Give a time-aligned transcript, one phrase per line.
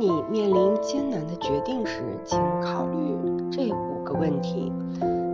[0.00, 4.72] 你面临艰难的决定时，请考虑这五个问题。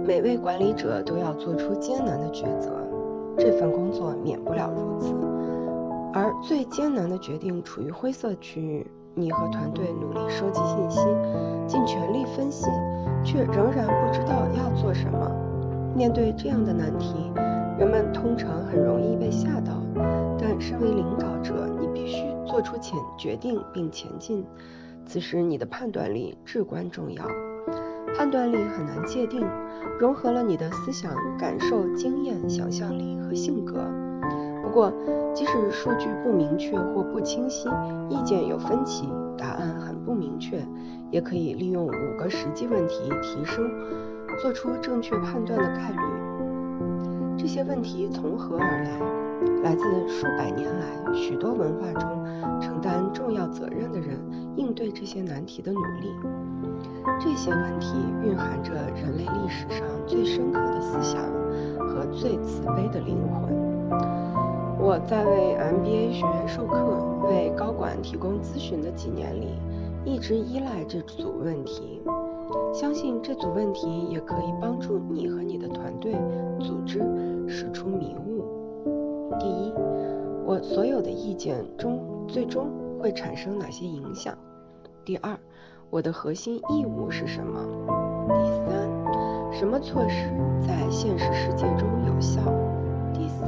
[0.04, 2.72] 每位管理者都要做出艰难的抉择，
[3.38, 5.14] 这份工作免不了如此。
[6.12, 8.84] 而最艰难的决定处于灰色区域，
[9.14, 11.00] 你和团队努力收集信息，
[11.68, 12.66] 尽全力分析，
[13.22, 15.30] 却仍然不知道要做什么。
[15.94, 17.30] 面对这样的难题，
[17.78, 19.74] 人们通常很容易被吓到。
[20.36, 22.24] 但身为领导者，你必须
[22.56, 24.42] 做出前决定并前进。
[25.04, 27.22] 此时，你的判断力至关重要。
[28.16, 29.46] 判断力很难界定，
[30.00, 33.84] 融合了你的思想、感受、经验、想象力和性格。
[34.62, 34.90] 不过，
[35.34, 37.68] 即使数据不明确或不清晰，
[38.08, 40.58] 意见有分歧，答案很不明确，
[41.10, 43.70] 也可以利用五个实际问题提升
[44.40, 45.98] 做出正确判断的概率。
[47.36, 49.26] 这些问题从何而来？
[49.62, 52.24] 来自数百年来许多文化中
[52.60, 54.18] 承担重要责任的人
[54.56, 56.12] 应对这些难题的努力。
[57.20, 61.22] 这些问题蕴含着人类历史上最深刻的思想
[61.88, 63.54] 和最慈悲的灵魂。
[64.78, 69.48] 我在为 MBA 学员授课、为高管提供咨询的几年里，
[70.04, 72.02] 一直依赖这组问题。
[72.72, 76.12] 相信这组问题也可以帮助你和你的团队、
[76.60, 77.00] 组织
[77.48, 78.44] 驶出迷雾。
[79.40, 79.72] 第一，
[80.46, 84.32] 我所有的意见中最终会产生哪些影响？
[85.04, 85.36] 第二，
[85.90, 87.60] 我的核心义务是什么？
[88.28, 90.30] 第三，什么措施
[90.64, 92.40] 在现实世界中有效？
[93.12, 93.44] 第四，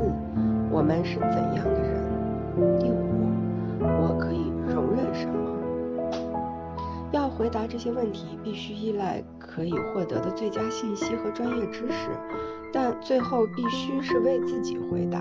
[0.73, 2.79] 我们是怎样的人？
[2.81, 3.29] 第五，
[3.81, 5.39] 我可以容忍什么？
[7.13, 12.11] 要回答这些问题，必须依赖可以获得的最佳信息和专业知识，
[12.73, 15.21] 但最后必须是为自己回答。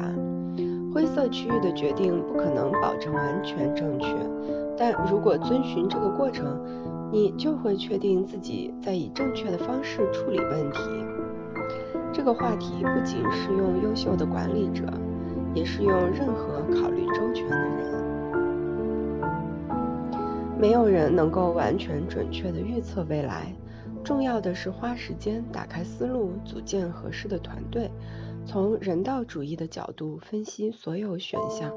[1.18, 4.06] 各区域的决定不可能保证完全正确，
[4.78, 6.62] 但如果遵循这个过程，
[7.12, 10.80] 你就会确定自己在以正确的方式处理问题。
[12.14, 14.84] 这个话题不仅适用优秀的管理者，
[15.56, 17.98] 也适用任何考虑周全的人。
[20.60, 23.52] 没有人能够完全准确地预测未来，
[24.08, 27.92] 重要的是花时间打开思路，组建合适的团队。
[28.46, 31.70] 从人道主义的角度分析所有选项。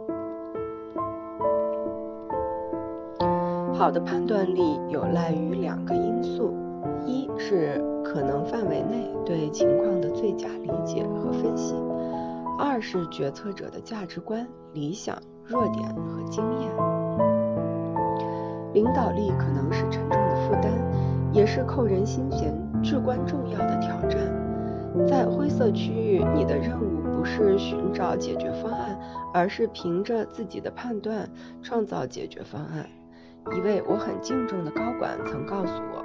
[3.74, 6.54] 好的判断力有赖于两个因素：
[7.04, 11.74] 一是可能范围内对情况的最佳理解和分析；
[12.60, 16.70] 二是决策者的价值观、理想、弱点和经验。
[18.72, 20.19] 领导力可能是沉重，
[21.32, 24.18] 也是扣人心弦、至关重要的挑战。
[25.06, 28.98] 在灰色区域，你的任务不是寻找解决方案，
[29.32, 31.28] 而是凭着自己的判断
[31.62, 32.86] 创造解决方案。
[33.56, 36.04] 一位我很敬重的高管曾告诉我：“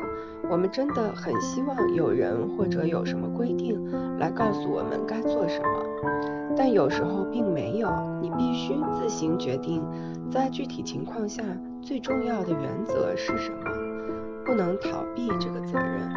[0.49, 7.89] 我们真的很希望有人或者有什么规定来告诉我们该做什么，但有时候并没有。
[8.21, 9.83] 你必须自行决定，
[10.31, 11.43] 在具体情况下
[11.81, 13.59] 最重要的原则是什么，
[14.45, 16.09] 不能逃避这个责任。”